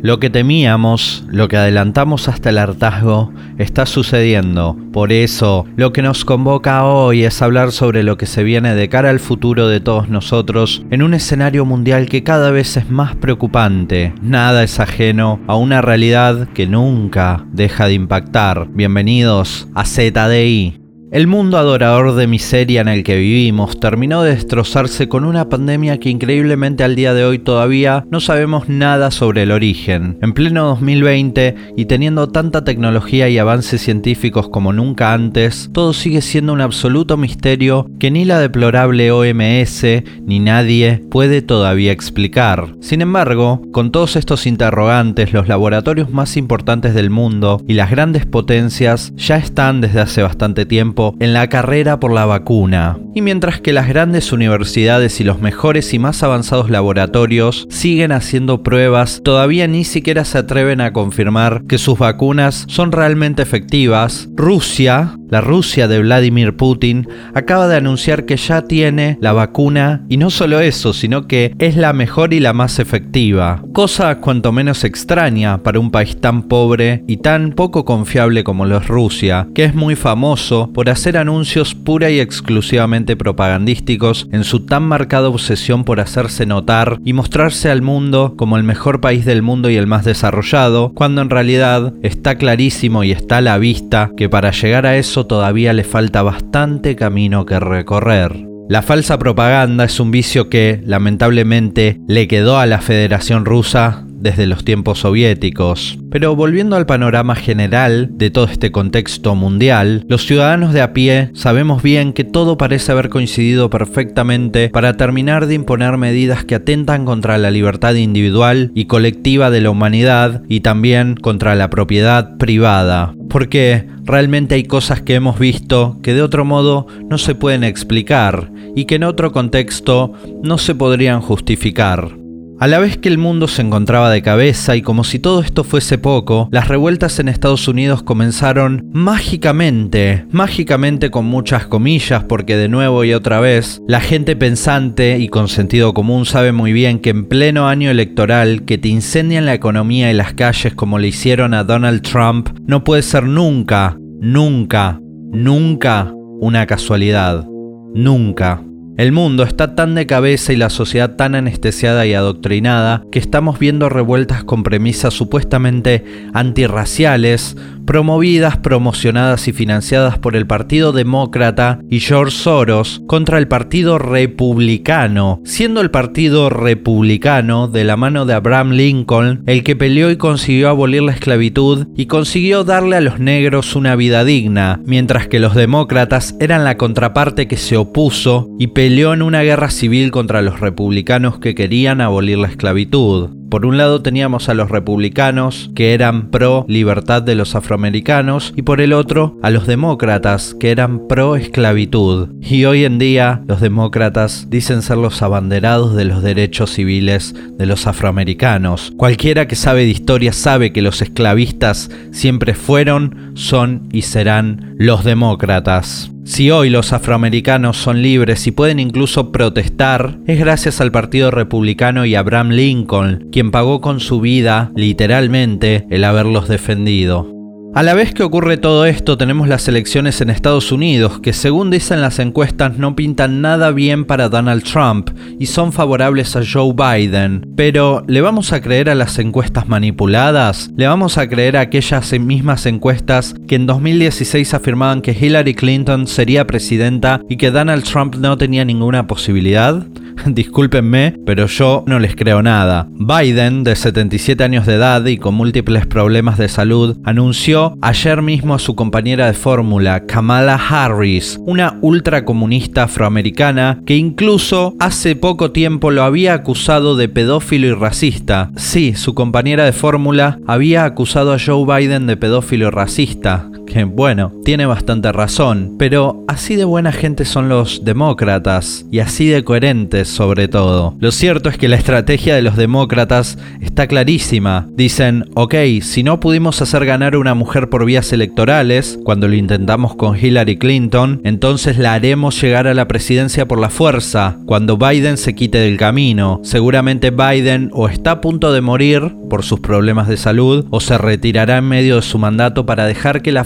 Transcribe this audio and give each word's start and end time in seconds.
Lo 0.00 0.20
que 0.20 0.30
temíamos, 0.30 1.24
lo 1.28 1.48
que 1.48 1.56
adelantamos 1.56 2.28
hasta 2.28 2.50
el 2.50 2.58
hartazgo, 2.58 3.32
está 3.58 3.84
sucediendo. 3.84 4.76
Por 4.92 5.12
eso, 5.12 5.66
lo 5.76 5.92
que 5.92 6.02
nos 6.02 6.24
convoca 6.24 6.84
hoy 6.84 7.24
es 7.24 7.42
hablar 7.42 7.72
sobre 7.72 8.04
lo 8.04 8.16
que 8.16 8.26
se 8.26 8.44
viene 8.44 8.76
de 8.76 8.88
cara 8.88 9.10
al 9.10 9.18
futuro 9.18 9.66
de 9.66 9.80
todos 9.80 10.08
nosotros 10.08 10.84
en 10.90 11.02
un 11.02 11.14
escenario 11.14 11.64
mundial 11.64 12.08
que 12.08 12.22
cada 12.22 12.52
vez 12.52 12.76
es 12.76 12.88
más 12.88 13.16
preocupante. 13.16 14.14
Nada 14.22 14.62
es 14.62 14.78
ajeno 14.78 15.40
a 15.48 15.56
una 15.56 15.82
realidad 15.82 16.48
que 16.54 16.66
nunca 16.66 17.44
deja 17.52 17.86
de 17.86 17.94
impactar. 17.94 18.68
Bienvenidos 18.70 19.68
a 19.74 19.84
ZDI. 19.84 20.87
El 21.10 21.26
mundo 21.26 21.56
adorador 21.56 22.14
de 22.16 22.26
miseria 22.26 22.82
en 22.82 22.88
el 22.88 23.02
que 23.02 23.16
vivimos 23.16 23.80
terminó 23.80 24.22
de 24.22 24.34
destrozarse 24.34 25.08
con 25.08 25.24
una 25.24 25.48
pandemia 25.48 25.98
que 25.98 26.10
increíblemente 26.10 26.84
al 26.84 26.96
día 26.96 27.14
de 27.14 27.24
hoy 27.24 27.38
todavía 27.38 28.04
no 28.10 28.20
sabemos 28.20 28.68
nada 28.68 29.10
sobre 29.10 29.44
el 29.44 29.50
origen. 29.50 30.18
En 30.20 30.34
pleno 30.34 30.66
2020 30.66 31.54
y 31.78 31.86
teniendo 31.86 32.28
tanta 32.28 32.62
tecnología 32.62 33.30
y 33.30 33.38
avances 33.38 33.80
científicos 33.80 34.50
como 34.50 34.74
nunca 34.74 35.14
antes, 35.14 35.70
todo 35.72 35.94
sigue 35.94 36.20
siendo 36.20 36.52
un 36.52 36.60
absoluto 36.60 37.16
misterio 37.16 37.90
que 37.98 38.10
ni 38.10 38.26
la 38.26 38.38
deplorable 38.38 39.10
OMS 39.10 39.86
ni 40.26 40.40
nadie 40.40 41.02
puede 41.10 41.40
todavía 41.40 41.90
explicar. 41.90 42.74
Sin 42.80 43.00
embargo, 43.00 43.62
con 43.72 43.92
todos 43.92 44.16
estos 44.16 44.46
interrogantes, 44.46 45.32
los 45.32 45.48
laboratorios 45.48 46.10
más 46.10 46.36
importantes 46.36 46.92
del 46.92 47.08
mundo 47.08 47.62
y 47.66 47.72
las 47.72 47.90
grandes 47.90 48.26
potencias 48.26 49.14
ya 49.16 49.38
están 49.38 49.80
desde 49.80 50.00
hace 50.00 50.22
bastante 50.22 50.66
tiempo 50.66 50.97
en 51.20 51.32
la 51.32 51.48
carrera 51.48 52.00
por 52.00 52.12
la 52.12 52.26
vacuna. 52.26 52.98
Y 53.14 53.22
mientras 53.22 53.60
que 53.60 53.72
las 53.72 53.88
grandes 53.88 54.32
universidades 54.32 55.20
y 55.20 55.24
los 55.24 55.40
mejores 55.40 55.94
y 55.94 55.98
más 55.98 56.22
avanzados 56.22 56.70
laboratorios 56.70 57.66
siguen 57.70 58.12
haciendo 58.12 58.62
pruebas, 58.62 59.20
todavía 59.24 59.66
ni 59.68 59.84
siquiera 59.84 60.24
se 60.24 60.38
atreven 60.38 60.80
a 60.80 60.92
confirmar 60.92 61.62
que 61.68 61.78
sus 61.78 61.98
vacunas 61.98 62.64
son 62.68 62.92
realmente 62.92 63.42
efectivas, 63.42 64.28
Rusia 64.34 65.14
la 65.30 65.40
Rusia 65.40 65.88
de 65.88 66.00
Vladimir 66.00 66.56
Putin 66.56 67.08
acaba 67.34 67.68
de 67.68 67.76
anunciar 67.76 68.24
que 68.24 68.36
ya 68.36 68.62
tiene 68.62 69.18
la 69.20 69.32
vacuna 69.32 70.04
y 70.08 70.16
no 70.16 70.30
solo 70.30 70.60
eso, 70.60 70.92
sino 70.92 71.26
que 71.26 71.54
es 71.58 71.76
la 71.76 71.92
mejor 71.92 72.32
y 72.34 72.40
la 72.40 72.52
más 72.52 72.78
efectiva. 72.78 73.62
Cosa 73.72 74.16
cuanto 74.16 74.52
menos 74.52 74.84
extraña 74.84 75.62
para 75.62 75.80
un 75.80 75.90
país 75.90 76.20
tan 76.20 76.42
pobre 76.42 77.04
y 77.06 77.18
tan 77.18 77.52
poco 77.52 77.84
confiable 77.84 78.44
como 78.44 78.66
lo 78.66 78.78
es 78.78 78.88
Rusia, 78.88 79.48
que 79.54 79.64
es 79.64 79.74
muy 79.74 79.96
famoso 79.96 80.70
por 80.72 80.90
hacer 80.90 81.16
anuncios 81.16 81.74
pura 81.74 82.10
y 82.10 82.20
exclusivamente 82.20 83.16
propagandísticos 83.16 84.28
en 84.32 84.44
su 84.44 84.60
tan 84.60 84.84
marcada 84.84 85.28
obsesión 85.28 85.84
por 85.84 86.00
hacerse 86.00 86.46
notar 86.46 86.98
y 87.04 87.12
mostrarse 87.12 87.70
al 87.70 87.82
mundo 87.82 88.34
como 88.36 88.56
el 88.56 88.62
mejor 88.62 89.00
país 89.00 89.24
del 89.24 89.42
mundo 89.42 89.70
y 89.70 89.76
el 89.76 89.86
más 89.86 90.04
desarrollado, 90.04 90.92
cuando 90.94 91.22
en 91.22 91.30
realidad 91.30 91.94
está 92.02 92.36
clarísimo 92.36 93.04
y 93.04 93.12
está 93.12 93.38
a 93.38 93.42
la 93.42 93.58
vista 93.58 94.10
que 94.16 94.28
para 94.28 94.50
llegar 94.50 94.86
a 94.86 94.96
eso 94.96 95.17
todavía 95.26 95.72
le 95.72 95.84
falta 95.84 96.22
bastante 96.22 96.96
camino 96.96 97.46
que 97.46 97.60
recorrer. 97.60 98.44
La 98.68 98.82
falsa 98.82 99.18
propaganda 99.18 99.84
es 99.84 99.98
un 99.98 100.10
vicio 100.10 100.50
que, 100.50 100.82
lamentablemente, 100.84 102.00
le 102.06 102.28
quedó 102.28 102.58
a 102.58 102.66
la 102.66 102.80
Federación 102.80 103.44
Rusa 103.46 104.04
desde 104.18 104.46
los 104.46 104.64
tiempos 104.64 105.00
soviéticos. 105.00 105.98
Pero 106.10 106.34
volviendo 106.34 106.76
al 106.76 106.86
panorama 106.86 107.34
general 107.34 108.08
de 108.12 108.30
todo 108.30 108.46
este 108.46 108.72
contexto 108.72 109.34
mundial, 109.34 110.04
los 110.08 110.26
ciudadanos 110.26 110.72
de 110.72 110.80
a 110.80 110.92
pie 110.92 111.30
sabemos 111.34 111.82
bien 111.82 112.12
que 112.12 112.24
todo 112.24 112.58
parece 112.58 112.92
haber 112.92 113.08
coincidido 113.08 113.70
perfectamente 113.70 114.70
para 114.70 114.96
terminar 114.96 115.46
de 115.46 115.54
imponer 115.54 115.96
medidas 115.96 116.44
que 116.44 116.54
atentan 116.54 117.04
contra 117.04 117.38
la 117.38 117.50
libertad 117.50 117.94
individual 117.94 118.72
y 118.74 118.86
colectiva 118.86 119.50
de 119.50 119.60
la 119.60 119.70
humanidad 119.70 120.42
y 120.48 120.60
también 120.60 121.14
contra 121.14 121.54
la 121.54 121.70
propiedad 121.70 122.36
privada. 122.38 123.14
Porque 123.28 123.86
realmente 124.04 124.54
hay 124.54 124.64
cosas 124.64 125.02
que 125.02 125.14
hemos 125.14 125.38
visto 125.38 125.98
que 126.02 126.14
de 126.14 126.22
otro 126.22 126.44
modo 126.44 126.86
no 127.08 127.18
se 127.18 127.34
pueden 127.34 127.64
explicar 127.64 128.50
y 128.74 128.86
que 128.86 128.96
en 128.96 129.04
otro 129.04 129.32
contexto 129.32 130.12
no 130.42 130.58
se 130.58 130.74
podrían 130.74 131.20
justificar. 131.20 132.17
A 132.60 132.66
la 132.66 132.80
vez 132.80 132.96
que 132.98 133.08
el 133.08 133.18
mundo 133.18 133.46
se 133.46 133.62
encontraba 133.62 134.10
de 134.10 134.20
cabeza 134.20 134.74
y 134.74 134.82
como 134.82 135.04
si 135.04 135.20
todo 135.20 135.42
esto 135.42 135.62
fuese 135.62 135.96
poco, 135.96 136.48
las 136.50 136.66
revueltas 136.66 137.20
en 137.20 137.28
Estados 137.28 137.68
Unidos 137.68 138.02
comenzaron 138.02 138.90
mágicamente, 138.92 140.26
mágicamente 140.32 141.10
con 141.12 141.24
muchas 141.24 141.68
comillas 141.68 142.24
porque 142.24 142.56
de 142.56 142.68
nuevo 142.68 143.04
y 143.04 143.14
otra 143.14 143.38
vez, 143.38 143.80
la 143.86 144.00
gente 144.00 144.34
pensante 144.34 145.18
y 145.18 145.28
con 145.28 145.46
sentido 145.46 145.94
común 145.94 146.26
sabe 146.26 146.50
muy 146.50 146.72
bien 146.72 146.98
que 146.98 147.10
en 147.10 147.26
pleno 147.26 147.68
año 147.68 147.90
electoral 147.90 148.64
que 148.64 148.76
te 148.76 148.88
incendian 148.88 149.46
la 149.46 149.54
economía 149.54 150.10
y 150.10 150.14
las 150.14 150.34
calles 150.34 150.74
como 150.74 150.98
le 150.98 151.06
hicieron 151.06 151.54
a 151.54 151.62
Donald 151.62 152.02
Trump 152.02 152.48
no 152.66 152.82
puede 152.82 153.02
ser 153.02 153.22
nunca, 153.22 153.96
nunca, 154.20 155.00
nunca 155.32 156.12
una 156.40 156.66
casualidad. 156.66 157.46
Nunca. 157.94 158.67
El 158.98 159.12
mundo 159.12 159.44
está 159.44 159.76
tan 159.76 159.94
de 159.94 160.06
cabeza 160.06 160.52
y 160.52 160.56
la 160.56 160.70
sociedad 160.70 161.14
tan 161.14 161.36
anestesiada 161.36 162.04
y 162.04 162.14
adoctrinada 162.14 163.04
que 163.12 163.20
estamos 163.20 163.60
viendo 163.60 163.88
revueltas 163.88 164.42
con 164.42 164.64
premisas 164.64 165.14
supuestamente 165.14 166.04
antirraciales, 166.34 167.56
promovidas, 167.88 168.58
promocionadas 168.58 169.48
y 169.48 169.54
financiadas 169.54 170.18
por 170.18 170.36
el 170.36 170.46
Partido 170.46 170.92
Demócrata 170.92 171.80
y 171.88 172.00
George 172.00 172.36
Soros 172.36 173.00
contra 173.06 173.38
el 173.38 173.48
Partido 173.48 173.98
Republicano, 173.98 175.40
siendo 175.46 175.80
el 175.80 175.90
Partido 175.90 176.50
Republicano 176.50 177.66
de 177.66 177.84
la 177.84 177.96
mano 177.96 178.26
de 178.26 178.34
Abraham 178.34 178.72
Lincoln 178.72 179.42
el 179.46 179.64
que 179.64 179.74
peleó 179.74 180.10
y 180.10 180.18
consiguió 180.18 180.68
abolir 180.68 181.00
la 181.00 181.12
esclavitud 181.12 181.86
y 181.96 182.04
consiguió 182.04 182.62
darle 182.62 182.96
a 182.96 183.00
los 183.00 183.20
negros 183.20 183.74
una 183.74 183.96
vida 183.96 184.22
digna, 184.22 184.82
mientras 184.84 185.26
que 185.26 185.38
los 185.38 185.54
demócratas 185.54 186.36
eran 186.40 186.64
la 186.64 186.76
contraparte 186.76 187.48
que 187.48 187.56
se 187.56 187.78
opuso 187.78 188.50
y 188.58 188.66
peleó 188.66 189.14
en 189.14 189.22
una 189.22 189.40
guerra 189.40 189.70
civil 189.70 190.10
contra 190.10 190.42
los 190.42 190.60
republicanos 190.60 191.38
que 191.38 191.54
querían 191.54 192.02
abolir 192.02 192.36
la 192.36 192.48
esclavitud. 192.48 193.37
Por 193.50 193.64
un 193.64 193.78
lado 193.78 194.02
teníamos 194.02 194.48
a 194.48 194.54
los 194.54 194.70
republicanos, 194.70 195.70
que 195.74 195.94
eran 195.94 196.30
pro 196.30 196.66
libertad 196.68 197.22
de 197.22 197.34
los 197.34 197.54
afroamericanos, 197.54 198.52
y 198.56 198.62
por 198.62 198.80
el 198.80 198.92
otro 198.92 199.38
a 199.42 199.50
los 199.50 199.66
demócratas, 199.66 200.54
que 200.58 200.70
eran 200.70 201.08
pro 201.08 201.36
esclavitud. 201.36 202.28
Y 202.42 202.64
hoy 202.66 202.84
en 202.84 202.98
día 202.98 203.42
los 203.46 203.60
demócratas 203.60 204.48
dicen 204.50 204.82
ser 204.82 204.98
los 204.98 205.22
abanderados 205.22 205.94
de 205.94 206.04
los 206.04 206.22
derechos 206.22 206.72
civiles 206.72 207.34
de 207.56 207.66
los 207.66 207.86
afroamericanos. 207.86 208.92
Cualquiera 208.96 209.48
que 209.48 209.56
sabe 209.56 209.84
de 209.84 209.90
historia 209.90 210.32
sabe 210.32 210.72
que 210.72 210.82
los 210.82 211.00
esclavistas 211.00 211.90
siempre 212.10 212.54
fueron, 212.54 213.32
son 213.34 213.88
y 213.92 214.02
serán 214.02 214.74
los 214.78 215.04
demócratas. 215.04 216.10
Si 216.28 216.50
hoy 216.50 216.68
los 216.68 216.92
afroamericanos 216.92 217.78
son 217.78 218.02
libres 218.02 218.46
y 218.46 218.50
pueden 218.50 218.80
incluso 218.80 219.32
protestar, 219.32 220.18
es 220.26 220.38
gracias 220.38 220.78
al 220.82 220.92
Partido 220.92 221.30
Republicano 221.30 222.04
y 222.04 222.16
Abraham 222.16 222.50
Lincoln, 222.50 223.30
quien 223.32 223.50
pagó 223.50 223.80
con 223.80 223.98
su 223.98 224.20
vida, 224.20 224.70
literalmente, 224.76 225.86
el 225.88 226.04
haberlos 226.04 226.46
defendido. 226.46 227.37
A 227.78 227.84
la 227.84 227.94
vez 227.94 228.12
que 228.12 228.24
ocurre 228.24 228.56
todo 228.56 228.86
esto, 228.86 229.16
tenemos 229.16 229.46
las 229.46 229.68
elecciones 229.68 230.20
en 230.20 230.30
Estados 230.30 230.72
Unidos, 230.72 231.20
que 231.20 231.32
según 231.32 231.70
dicen 231.70 232.00
las 232.00 232.18
encuestas 232.18 232.76
no 232.76 232.96
pintan 232.96 233.40
nada 233.40 233.70
bien 233.70 234.04
para 234.04 234.28
Donald 234.28 234.64
Trump 234.64 235.10
y 235.38 235.46
son 235.46 235.72
favorables 235.72 236.34
a 236.34 236.42
Joe 236.44 236.74
Biden. 236.74 237.52
Pero, 237.54 238.02
¿le 238.08 238.20
vamos 238.20 238.52
a 238.52 238.60
creer 238.60 238.90
a 238.90 238.96
las 238.96 239.16
encuestas 239.20 239.68
manipuladas? 239.68 240.72
¿Le 240.76 240.88
vamos 240.88 241.18
a 241.18 241.28
creer 241.28 241.56
a 241.56 241.60
aquellas 241.60 242.12
mismas 242.18 242.66
encuestas 242.66 243.36
que 243.46 243.54
en 243.54 243.66
2016 243.66 244.54
afirmaban 244.54 245.00
que 245.00 245.12
Hillary 245.12 245.54
Clinton 245.54 246.08
sería 246.08 246.48
presidenta 246.48 247.20
y 247.28 247.36
que 247.36 247.52
Donald 247.52 247.84
Trump 247.84 248.16
no 248.16 248.36
tenía 248.36 248.64
ninguna 248.64 249.06
posibilidad? 249.06 249.86
Discúlpenme, 250.26 251.14
pero 251.24 251.46
yo 251.46 251.84
no 251.86 251.98
les 251.98 252.16
creo 252.16 252.42
nada. 252.42 252.88
Biden, 252.90 253.64
de 253.64 253.76
77 253.76 254.42
años 254.44 254.66
de 254.66 254.74
edad 254.74 255.04
y 255.06 255.18
con 255.18 255.34
múltiples 255.34 255.86
problemas 255.86 256.38
de 256.38 256.48
salud, 256.48 256.96
anunció 257.04 257.76
ayer 257.80 258.22
mismo 258.22 258.54
a 258.54 258.58
su 258.58 258.74
compañera 258.74 259.26
de 259.26 259.34
fórmula, 259.34 260.06
Kamala 260.06 260.54
Harris, 260.54 261.38
una 261.40 261.78
ultracomunista 261.80 262.84
afroamericana 262.84 263.80
que 263.86 263.96
incluso 263.96 264.74
hace 264.78 265.16
poco 265.16 265.52
tiempo 265.52 265.90
lo 265.90 266.02
había 266.02 266.34
acusado 266.34 266.96
de 266.96 267.08
pedófilo 267.08 267.66
y 267.66 267.72
racista. 267.72 268.50
Sí, 268.56 268.94
su 268.94 269.14
compañera 269.14 269.64
de 269.64 269.72
fórmula 269.72 270.38
había 270.46 270.84
acusado 270.84 271.32
a 271.32 271.38
Joe 271.38 271.64
Biden 271.64 272.06
de 272.06 272.16
pedófilo 272.16 272.68
y 272.68 272.70
racista, 272.70 273.50
que 273.68 273.84
bueno, 273.84 274.32
tiene 274.44 274.66
bastante 274.66 275.12
razón, 275.12 275.76
pero 275.78 276.24
así 276.26 276.56
de 276.56 276.64
buena 276.64 276.92
gente 276.92 277.24
son 277.24 277.48
los 277.48 277.84
demócratas 277.84 278.86
y 278.90 279.00
así 279.00 279.26
de 279.26 279.44
coherentes 279.44 280.08
sobre 280.08 280.48
todo. 280.48 280.96
Lo 281.00 281.12
cierto 281.12 281.48
es 281.48 281.58
que 281.58 281.68
la 281.68 281.76
estrategia 281.76 282.34
de 282.34 282.42
los 282.42 282.56
demócratas 282.56 283.38
está 283.60 283.86
clarísima. 283.86 284.66
Dicen, 284.70 285.26
ok, 285.34 285.54
si 285.82 286.02
no 286.02 286.20
pudimos 286.20 286.60
hacer 286.62 286.84
ganar 286.84 287.14
a 287.14 287.18
una 287.18 287.34
mujer 287.34 287.68
por 287.68 287.84
vías 287.84 288.12
electorales, 288.12 288.98
cuando 289.04 289.28
lo 289.28 289.34
intentamos 289.34 289.94
con 289.94 290.16
Hillary 290.16 290.58
Clinton, 290.58 291.20
entonces 291.24 291.78
la 291.78 291.94
haremos 291.94 292.40
llegar 292.40 292.66
a 292.66 292.74
la 292.74 292.88
presidencia 292.88 293.46
por 293.46 293.60
la 293.60 293.70
fuerza, 293.70 294.38
cuando 294.46 294.76
Biden 294.76 295.16
se 295.16 295.34
quite 295.34 295.58
del 295.58 295.76
camino. 295.76 296.40
Seguramente 296.42 297.10
Biden 297.10 297.70
o 297.72 297.88
está 297.88 298.12
a 298.12 298.20
punto 298.20 298.52
de 298.52 298.60
morir 298.60 299.14
por 299.28 299.44
sus 299.44 299.60
problemas 299.60 300.08
de 300.08 300.16
salud 300.16 300.66
o 300.70 300.80
se 300.80 300.96
retirará 300.96 301.58
en 301.58 301.68
medio 301.68 301.96
de 301.96 302.02
su 302.02 302.18
mandato 302.18 302.66
para 302.66 302.86
dejar 302.86 303.22
que 303.22 303.32
la 303.32 303.44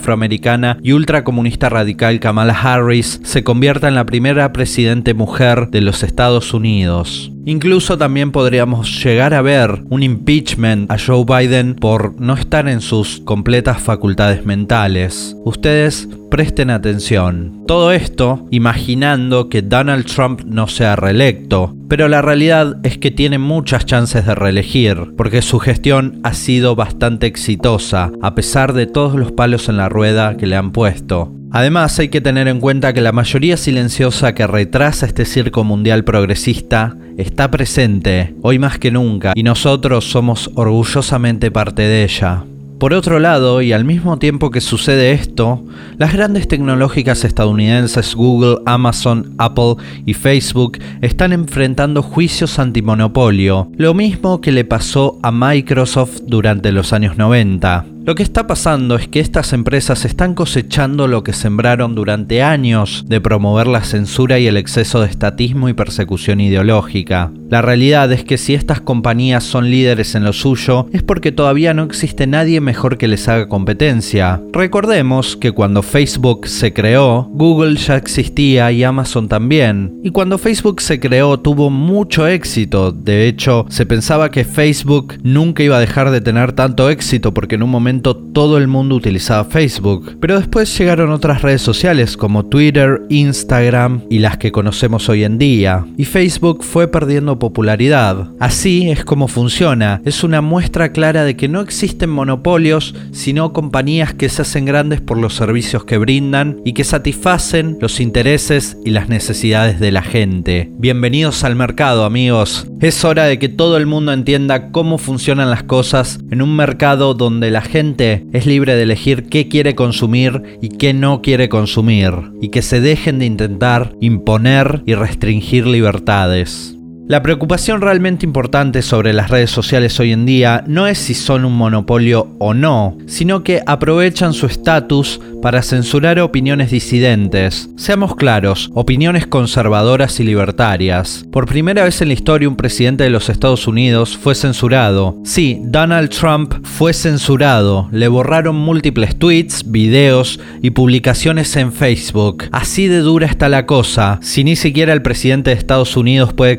y 0.83 0.93
ultracomunista 0.93 1.69
radical 1.69 2.21
Kamala 2.21 2.53
Harris 2.55 3.21
se 3.25 3.45
convierta 3.45 3.89
en 3.89 3.95
la 3.95 4.07
primera 4.07 4.53
presidente 4.53 5.15
mujer 5.15 5.69
de 5.71 5.81
los 5.81 6.03
Estados 6.03 6.55
Unidos. 6.55 7.31
Incluso 7.45 7.99
también 7.99 8.31
podríamos 8.31 9.03
llegar 9.03 9.35
a 9.35 9.43
ver 9.43 9.83
un 9.91 10.03
impeachment 10.03 10.91
a 10.91 10.97
Joe 10.99 11.25
Biden 11.25 11.75
por 11.75 12.21
no 12.21 12.35
estar 12.35 12.69
en 12.69 12.81
sus 12.81 13.21
completas 13.21 13.83
facultades 13.83 14.47
mentales. 14.47 15.37
Ustedes 15.45 16.09
presten 16.31 16.71
atención. 16.71 17.65
Todo 17.67 17.93
esto 17.93 18.47
imaginando 18.51 19.49
que 19.49 19.61
Donald 19.61 20.07
Trump 20.07 20.43
no 20.47 20.69
sea 20.69 20.97
reelecto, 20.97 21.75
pero 21.89 22.09
la 22.09 22.23
realidad 22.23 22.79
es 22.85 22.97
que 22.97 23.11
tiene 23.11 23.39
muchas 23.39 23.87
chances 23.87 24.25
de 24.25 24.35
reelegir, 24.35 25.13
porque 25.17 25.43
su 25.43 25.59
gestión 25.59 26.21
ha 26.23 26.35
sido 26.35 26.77
bastante 26.77 27.27
exitosa, 27.27 28.13
a 28.23 28.35
pesar 28.35 28.73
de 28.73 28.87
todos 28.87 29.15
los 29.15 29.33
palos 29.33 29.69
en 29.69 29.77
la 29.77 29.89
rueda 29.89 30.37
que 30.37 30.47
le 30.47 30.57
han 30.57 30.73
puesto. 30.73 31.33
Además, 31.53 31.99
hay 31.99 32.09
que 32.09 32.23
tener 32.23 32.49
en 32.49 32.61
cuenta 32.61 32.95
que 32.95 33.03
la 33.03 33.13
mayoría 33.13 33.59
silenciosa 33.59 34.35
que 34.35 34.47
retrasa 34.47 35.05
este 35.05 35.27
circo 35.27 35.65
mundial 35.65 36.03
progresista 36.03 36.97
está 37.19 37.51
presente, 37.51 38.35
hoy 38.41 38.59
más 38.59 38.79
que 38.79 38.91
nunca, 38.91 39.33
y 39.35 39.43
nosotros 39.43 40.11
somos 40.11 40.51
orgullosamente 40.55 41.51
parte 41.51 41.83
de 41.83 42.05
ella. 42.05 42.45
Por 42.79 42.95
otro 42.95 43.21
lado, 43.21 43.61
y 43.61 43.73
al 43.73 43.85
mismo 43.85 44.19
tiempo 44.19 44.51
que 44.51 44.63
sucede 44.63 45.13
esto, 45.13 45.63
las 45.99 46.15
grandes 46.15 46.49
tecnológicas 46.49 47.23
estadounidenses 47.23 48.15
Google, 48.15 48.57
Amazon, 48.65 49.35
Apple 49.37 49.77
y 50.07 50.15
Facebook 50.15 50.79
están 51.03 51.33
enfrentando 51.33 52.03
juicios 52.03 52.59
antimonopolio, 52.59 53.71
lo 53.77 53.93
mismo 53.93 54.41
que 54.41 54.53
le 54.53 54.65
pasó 54.65 55.19
a 55.23 55.31
Microsoft 55.31 56.23
durante 56.27 56.73
los 56.73 56.95
años 56.95 57.19
90. 57.19 57.92
Lo 58.05 58.17
que 58.17 58.25
está 58.25 58.49
pasando 58.49 58.97
es 58.97 59.07
que 59.07 59.21
estas 59.21 59.53
empresas 59.53 60.05
están 60.05 60.35
cosechando 60.35 61.07
lo 61.07 61.23
que 61.23 61.33
sembraron 61.33 61.95
durante 61.95 62.43
años 62.43 63.05
de 63.07 63.21
promover 63.21 63.69
la 63.69 63.85
censura 63.85 64.41
y 64.41 64.49
el 64.49 64.57
exceso 64.57 65.01
de 65.01 65.07
estatismo 65.07 65.69
y 65.69 65.73
persecución 65.73 66.41
ideológica. 66.41 67.31
La 67.49 67.63
realidad 67.63 68.11
es 68.11 68.25
que 68.25 68.39
si 68.39 68.55
estas 68.55 68.81
compañías 68.81 69.45
son 69.45 69.71
líderes 69.71 70.17
en 70.17 70.25
lo 70.25 70.33
suyo 70.33 70.89
es 70.93 71.05
porque 71.05 71.31
todavía 71.31 71.75
no 71.75 71.85
existe 71.85 72.27
nadie 72.27 72.61
mejor 72.61 72.99
que 72.99 73.07
les 73.07 73.29
haga 73.29 73.47
competencia. 73.47 74.43
Recordemos 74.53 75.37
que 75.37 75.53
cuando 75.53 75.83
Facebook 75.83 76.49
se 76.49 76.73
creó, 76.73 77.29
Google 77.31 77.77
ya 77.77 77.97
existía 77.97 78.73
y 78.73 78.83
Amazon 78.83 79.29
también. 79.29 80.01
Y 80.03 80.11
cuando 80.11 80.39
Facebook 80.39 80.81
se 80.81 80.99
creó 80.99 81.39
tuvo 81.39 81.71
mucho 81.71 82.27
éxito. 82.27 82.91
De 82.91 83.29
hecho, 83.29 83.65
se 83.69 83.87
pensaba 83.87 84.33
que 84.33 84.45
Facebook 84.45 85.15
nunca 85.23 85.63
iba 85.63 85.77
a 85.77 85.81
dejar 85.81 86.11
de 86.11 86.21
tener 86.21 86.53
tanto 86.53 86.91
éxito 86.91 87.33
porque 87.33 87.55
en 87.55 87.63
un 87.63 87.71
momento 87.71 87.92
todo 88.01 88.57
el 88.57 88.69
mundo 88.69 88.95
utilizaba 88.95 89.45
Facebook, 89.45 90.17
pero 90.21 90.39
después 90.39 90.79
llegaron 90.79 91.11
otras 91.11 91.43
redes 91.43 91.61
sociales 91.61 92.17
como 92.17 92.47
Twitter, 92.47 93.03
Instagram 93.11 94.03
y 94.09 94.21
las 94.21 94.39
que 94.39 94.53
conocemos 94.53 95.09
hoy 95.09 95.25
en 95.25 95.37
día, 95.37 95.85
y 95.99 96.05
Facebook 96.05 96.65
fue 96.65 96.89
perdiendo 96.89 97.39
popularidad. 97.39 98.31
Así 98.41 98.91
es 98.91 99.05
como 99.05 99.29
funciona, 99.29 100.01
es 100.05 100.25
una 100.25 100.41
muestra 100.41 100.93
clara 100.93 101.25
de 101.25 101.37
que 101.37 101.49
no 101.49 101.61
existen 101.61 102.09
monopolios, 102.09 102.95
sino 103.11 103.53
compañías 103.53 104.15
que 104.15 104.29
se 104.29 104.43
hacen 104.43 104.65
grandes 104.65 105.01
por 105.01 105.19
los 105.19 105.35
servicios 105.35 105.85
que 105.85 105.99
brindan 105.99 106.61
y 106.65 106.73
que 106.73 106.85
satisfacen 106.85 107.79
los 107.81 108.01
intereses 108.01 108.79
y 108.85 108.91
las 108.91 109.09
necesidades 109.09 109.81
de 109.81 109.93
la 109.93 110.03
gente. 110.03 110.71
Bienvenidos 110.79 111.45
al 111.45 111.57
mercado 111.57 112.05
amigos, 112.05 112.67
es 112.81 113.05
hora 113.05 113.25
de 113.25 113.39
que 113.39 113.49
todo 113.49 113.77
el 113.77 113.87
mundo 113.87 114.13
entienda 114.13 114.71
cómo 114.71 114.99
funcionan 114.99 115.51
las 115.51 115.65
cosas 115.65 116.21
en 116.31 116.43
un 116.43 116.57
mercado 116.57 117.15
donde 117.15 117.51
la 117.51 117.61
gente 117.61 117.82
es 117.83 118.47
libre 118.47 118.77
de 118.77 118.85
elegir 118.85 119.25
qué 119.25 119.49
quiere 119.49 119.75
consumir 119.75 120.59
y 120.61 120.69
qué 120.69 120.95
no 120.95 121.21
quiere 121.21 121.49
consumir, 121.49 122.13
y 122.41 122.51
que 122.51 122.63
se 122.63 122.81
dejen 122.81 123.19
de 123.19 123.27
intentar 123.27 123.97
imponer 124.01 124.83
y 124.87 124.95
restringir 124.95 125.67
libertades. 125.67 126.77
La 127.09 127.21
preocupación 127.21 127.81
realmente 127.81 128.25
importante 128.25 128.81
sobre 128.81 129.13
las 129.13 129.29
redes 129.29 129.51
sociales 129.51 129.99
hoy 129.99 130.13
en 130.13 130.25
día 130.25 130.63
no 130.69 130.87
es 130.87 130.99
si 130.99 131.15
son 131.15 131.45
un 131.45 131.57
monopolio 131.57 132.29
o 132.39 132.55
no, 132.55 132.97
sino 133.07 133.43
que 133.43 133.61
aprovechan 133.67 134.33
su 134.33 134.47
estatus 134.47 135.21
para 135.43 135.63
censurar 135.63 136.21
opiniones 136.21 136.71
disidentes. 136.71 137.69
Seamos 137.77 138.15
claros, 138.15 138.71
opiniones 138.75 139.27
conservadoras 139.27 140.21
y 140.21 140.25
libertarias. 140.25 141.27
Por 141.33 141.47
primera 141.47 141.83
vez 141.83 142.01
en 142.01 142.09
la 142.09 142.15
historia 142.15 142.49
un 142.49 142.57
presidente 142.57 143.03
de 143.03 143.11
los 143.11 143.29
Estados 143.29 143.67
Unidos 143.67 144.17
fue 144.17 144.37
censurado. 144.37 145.19
Sí, 145.25 145.59
Donald 145.65 146.11
Trump 146.11 146.55
fue 146.63 146.93
censurado. 146.93 147.89
Le 147.91 148.07
borraron 148.07 148.55
múltiples 148.55 149.19
tweets, 149.19 149.71
videos 149.71 150.39
y 150.63 150.71
publicaciones 150.71 151.57
en 151.57 151.73
Facebook. 151.73 152.45
Así 152.53 152.87
de 152.87 153.01
dura 153.01 153.27
está 153.27 153.49
la 153.49 153.67
cosa. 153.67 154.21
Si 154.23 154.45
ni 154.45 154.55
siquiera 154.55 154.93
el 154.93 155.03
presidente 155.03 155.51
de 155.51 155.57
Estados 155.57 155.97
Unidos 155.97 156.33
puede 156.33 156.53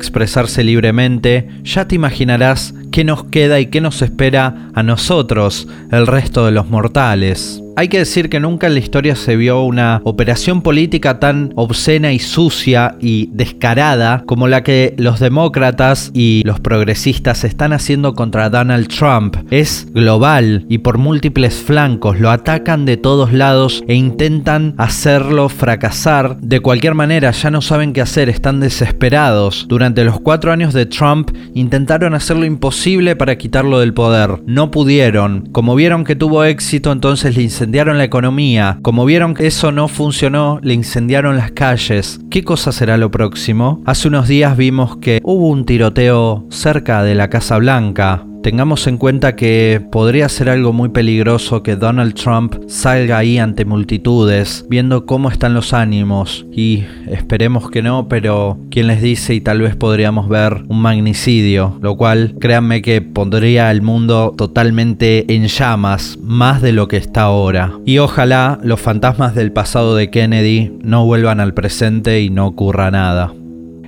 libremente, 0.64 1.48
ya 1.62 1.86
te 1.86 1.94
imaginarás 1.94 2.74
qué 2.94 3.02
nos 3.02 3.24
queda 3.24 3.58
y 3.58 3.66
qué 3.66 3.80
nos 3.80 4.02
espera 4.02 4.70
a 4.72 4.84
nosotros, 4.84 5.66
el 5.90 6.06
resto 6.06 6.46
de 6.46 6.52
los 6.52 6.70
mortales. 6.70 7.60
Hay 7.76 7.88
que 7.88 7.98
decir 7.98 8.30
que 8.30 8.38
nunca 8.38 8.68
en 8.68 8.74
la 8.74 8.78
historia 8.78 9.16
se 9.16 9.34
vio 9.34 9.64
una 9.64 10.00
operación 10.04 10.62
política 10.62 11.18
tan 11.18 11.52
obscena 11.56 12.12
y 12.12 12.20
sucia 12.20 12.94
y 13.00 13.30
descarada 13.32 14.22
como 14.26 14.46
la 14.46 14.62
que 14.62 14.94
los 14.96 15.18
demócratas 15.18 16.12
y 16.14 16.42
los 16.44 16.60
progresistas 16.60 17.42
están 17.42 17.72
haciendo 17.72 18.14
contra 18.14 18.48
Donald 18.48 18.86
Trump. 18.86 19.38
Es 19.50 19.88
global 19.92 20.64
y 20.68 20.78
por 20.78 20.98
múltiples 20.98 21.56
flancos, 21.56 22.20
lo 22.20 22.30
atacan 22.30 22.84
de 22.84 22.96
todos 22.96 23.32
lados 23.32 23.82
e 23.88 23.94
intentan 23.96 24.74
hacerlo 24.78 25.48
fracasar. 25.48 26.38
De 26.40 26.60
cualquier 26.60 26.94
manera, 26.94 27.32
ya 27.32 27.50
no 27.50 27.60
saben 27.60 27.92
qué 27.92 28.02
hacer, 28.02 28.28
están 28.28 28.60
desesperados. 28.60 29.66
Durante 29.68 30.04
los 30.04 30.20
cuatro 30.20 30.52
años 30.52 30.74
de 30.74 30.86
Trump 30.86 31.32
intentaron 31.54 32.14
hacer 32.14 32.36
lo 32.36 32.44
imposible 32.44 32.83
para 33.16 33.38
quitarlo 33.38 33.80
del 33.80 33.94
poder. 33.94 34.42
No 34.46 34.70
pudieron. 34.70 35.48
Como 35.52 35.74
vieron 35.74 36.04
que 36.04 36.16
tuvo 36.16 36.44
éxito, 36.44 36.92
entonces 36.92 37.34
le 37.34 37.42
incendiaron 37.42 37.96
la 37.96 38.04
economía. 38.04 38.78
Como 38.82 39.06
vieron 39.06 39.32
que 39.32 39.46
eso 39.46 39.72
no 39.72 39.88
funcionó, 39.88 40.60
le 40.62 40.74
incendiaron 40.74 41.38
las 41.38 41.52
calles. 41.52 42.20
¿Qué 42.30 42.44
cosa 42.44 42.72
será 42.72 42.98
lo 42.98 43.10
próximo? 43.10 43.82
Hace 43.86 44.08
unos 44.08 44.28
días 44.28 44.58
vimos 44.58 44.98
que 44.98 45.20
hubo 45.22 45.48
un 45.48 45.64
tiroteo 45.64 46.44
cerca 46.50 47.02
de 47.02 47.14
la 47.14 47.30
Casa 47.30 47.56
Blanca 47.56 48.26
tengamos 48.44 48.86
en 48.86 48.98
cuenta 48.98 49.36
que 49.36 49.80
podría 49.90 50.28
ser 50.28 50.50
algo 50.50 50.74
muy 50.74 50.90
peligroso 50.90 51.62
que 51.62 51.76
Donald 51.76 52.12
Trump 52.12 52.56
salga 52.68 53.16
ahí 53.16 53.38
ante 53.38 53.64
multitudes, 53.64 54.66
viendo 54.68 55.06
cómo 55.06 55.30
están 55.30 55.54
los 55.54 55.72
ánimos, 55.72 56.44
y 56.52 56.84
esperemos 57.06 57.70
que 57.70 57.80
no, 57.80 58.06
pero 58.06 58.58
quien 58.70 58.88
les 58.88 59.00
dice 59.00 59.32
y 59.34 59.40
tal 59.40 59.62
vez 59.62 59.76
podríamos 59.76 60.28
ver 60.28 60.62
un 60.68 60.82
magnicidio, 60.82 61.78
lo 61.80 61.96
cual 61.96 62.34
créanme 62.38 62.82
que 62.82 63.00
pondría 63.00 63.70
al 63.70 63.80
mundo 63.80 64.34
totalmente 64.36 65.24
en 65.34 65.46
llamas, 65.46 66.18
más 66.22 66.60
de 66.60 66.72
lo 66.72 66.86
que 66.86 66.98
está 66.98 67.22
ahora. 67.22 67.72
Y 67.86 67.96
ojalá 67.96 68.60
los 68.62 68.78
fantasmas 68.78 69.34
del 69.34 69.52
pasado 69.52 69.96
de 69.96 70.10
Kennedy 70.10 70.70
no 70.82 71.06
vuelvan 71.06 71.40
al 71.40 71.54
presente 71.54 72.20
y 72.20 72.28
no 72.28 72.46
ocurra 72.48 72.90
nada. 72.90 73.32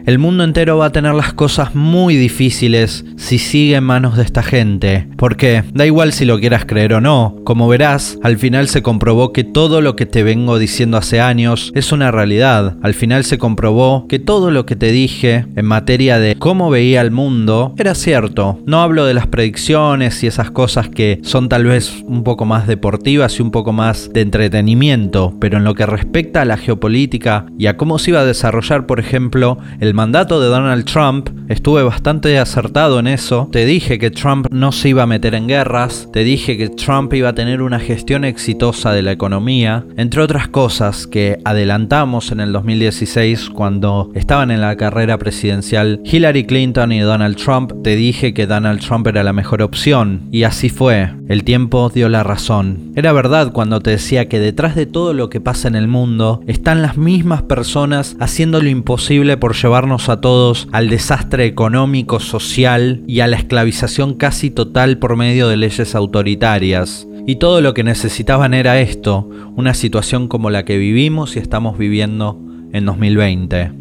El 0.06 0.20
mundo 0.20 0.44
entero 0.44 0.78
va 0.78 0.86
a 0.86 0.92
tener 0.92 1.14
las 1.14 1.32
cosas 1.32 1.74
muy 1.74 2.14
difíciles 2.14 3.04
si 3.16 3.38
sigue 3.38 3.74
en 3.74 3.82
manos 3.82 4.16
de 4.16 4.22
esta 4.22 4.44
gente. 4.44 5.08
Porque 5.16 5.64
da 5.74 5.84
igual 5.84 6.12
si 6.12 6.24
lo 6.24 6.38
quieras 6.38 6.64
creer 6.64 6.94
o 6.94 7.00
no. 7.00 7.34
Como 7.42 7.66
verás, 7.66 8.16
al 8.22 8.38
final 8.38 8.68
se 8.68 8.82
comprobó 8.82 9.32
que 9.32 9.42
todo 9.42 9.80
lo 9.80 9.96
que 9.96 10.06
te 10.06 10.22
vengo 10.22 10.60
diciendo 10.60 10.96
hace 10.96 11.20
años 11.20 11.72
es 11.74 11.90
una 11.90 12.12
realidad. 12.12 12.76
Al 12.82 12.94
final 12.94 13.24
se 13.24 13.38
comprobó 13.38 14.06
que 14.06 14.20
todo 14.20 14.52
lo 14.52 14.64
que 14.64 14.76
te 14.76 14.92
dije 14.92 15.44
en 15.56 15.66
materia 15.66 16.20
de 16.20 16.36
cómo 16.36 16.70
veía 16.70 17.00
el 17.00 17.10
mundo 17.10 17.74
era 17.76 17.96
cierto. 17.96 18.60
No 18.64 18.82
hablo 18.82 19.06
de 19.06 19.14
las 19.14 19.26
predicciones 19.26 20.22
y 20.22 20.28
esas 20.28 20.52
cosas 20.52 20.88
que 20.88 21.18
son 21.24 21.48
tal 21.48 21.64
vez 21.64 22.04
un 22.06 22.22
poco 22.22 22.44
más 22.44 22.68
deportivas 22.68 23.40
y 23.40 23.42
un 23.42 23.50
poco 23.50 23.72
más 23.72 24.12
de 24.12 24.20
entretenimiento. 24.20 25.34
Pero 25.40 25.58
en 25.58 25.64
lo 25.64 25.74
que 25.74 25.84
respecta 25.84 26.42
a 26.42 26.44
la 26.44 26.58
geopolítica 26.58 27.46
y 27.58 27.66
a 27.66 27.76
cómo 27.76 27.98
se 27.98 28.12
iba 28.12 28.20
a 28.20 28.24
desarrollar, 28.24 28.86
por 28.86 29.00
ejemplo, 29.00 29.58
el 29.80 29.95
mandato 29.96 30.40
de 30.40 30.48
Donald 30.48 30.84
Trump, 30.84 31.30
estuve 31.48 31.82
bastante 31.82 32.38
acertado 32.38 32.98
en 32.98 33.06
eso. 33.06 33.48
Te 33.50 33.64
dije 33.64 33.98
que 33.98 34.10
Trump 34.10 34.46
no 34.50 34.70
se 34.70 34.90
iba 34.90 35.04
a 35.04 35.06
meter 35.06 35.34
en 35.34 35.48
guerras, 35.48 36.08
te 36.12 36.22
dije 36.22 36.58
que 36.58 36.68
Trump 36.68 37.14
iba 37.14 37.30
a 37.30 37.34
tener 37.34 37.62
una 37.62 37.80
gestión 37.80 38.24
exitosa 38.24 38.92
de 38.92 39.00
la 39.00 39.12
economía, 39.12 39.86
entre 39.96 40.20
otras 40.20 40.48
cosas 40.48 41.06
que 41.06 41.38
adelantamos 41.44 42.30
en 42.30 42.40
el 42.40 42.52
2016 42.52 43.48
cuando 43.48 44.10
estaban 44.14 44.50
en 44.50 44.60
la 44.60 44.76
carrera 44.76 45.16
presidencial 45.16 46.00
Hillary 46.04 46.44
Clinton 46.44 46.92
y 46.92 47.00
Donald 47.00 47.36
Trump, 47.36 47.72
te 47.82 47.96
dije 47.96 48.34
que 48.34 48.46
Donald 48.46 48.80
Trump 48.80 49.06
era 49.06 49.24
la 49.24 49.32
mejor 49.32 49.62
opción. 49.62 50.28
Y 50.30 50.42
así 50.42 50.68
fue, 50.68 51.10
el 51.28 51.42
tiempo 51.42 51.88
dio 51.88 52.10
la 52.10 52.22
razón. 52.22 52.92
Era 52.96 53.12
verdad 53.12 53.52
cuando 53.52 53.80
te 53.80 53.92
decía 53.92 54.28
que 54.28 54.40
detrás 54.40 54.74
de 54.74 54.84
todo 54.84 55.14
lo 55.14 55.30
que 55.30 55.40
pasa 55.40 55.68
en 55.68 55.74
el 55.74 55.88
mundo 55.88 56.42
están 56.46 56.82
las 56.82 56.98
mismas 56.98 57.42
personas 57.42 58.14
haciendo 58.20 58.60
lo 58.60 58.68
imposible 58.68 59.38
por 59.38 59.54
llevar 59.54 59.85
a 59.86 60.20
todos 60.20 60.68
al 60.72 60.88
desastre 60.88 61.46
económico, 61.46 62.18
social 62.18 63.02
y 63.06 63.20
a 63.20 63.28
la 63.28 63.36
esclavización 63.36 64.14
casi 64.14 64.50
total 64.50 64.98
por 64.98 65.16
medio 65.16 65.48
de 65.48 65.56
leyes 65.56 65.94
autoritarias. 65.94 67.06
Y 67.26 67.36
todo 67.36 67.60
lo 67.60 67.72
que 67.72 67.84
necesitaban 67.84 68.52
era 68.52 68.80
esto, 68.80 69.30
una 69.54 69.74
situación 69.74 70.26
como 70.26 70.50
la 70.50 70.64
que 70.64 70.76
vivimos 70.76 71.36
y 71.36 71.38
estamos 71.38 71.78
viviendo 71.78 72.38
en 72.72 72.84
2020. 72.84 73.72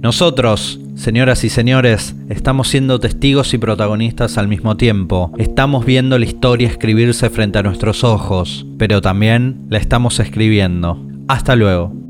Nosotros, 0.00 0.80
señoras 0.96 1.44
y 1.44 1.48
señores, 1.48 2.14
estamos 2.28 2.68
siendo 2.68 3.00
testigos 3.00 3.54
y 3.54 3.58
protagonistas 3.58 4.36
al 4.36 4.48
mismo 4.48 4.76
tiempo. 4.76 5.32
Estamos 5.38 5.86
viendo 5.86 6.18
la 6.18 6.26
historia 6.26 6.68
escribirse 6.68 7.30
frente 7.30 7.58
a 7.58 7.62
nuestros 7.62 8.04
ojos, 8.04 8.66
pero 8.78 9.00
también 9.00 9.64
la 9.70 9.78
estamos 9.78 10.20
escribiendo. 10.20 11.02
Hasta 11.26 11.56
luego. 11.56 12.03